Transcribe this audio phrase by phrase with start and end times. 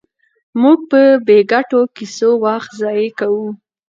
[0.61, 3.47] موږ په بې ګټې کیسو وخت ضایع کوو.